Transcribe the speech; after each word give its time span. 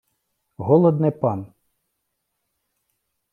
Голод 0.65 0.97
не 1.03 1.11
пан. 1.21 1.39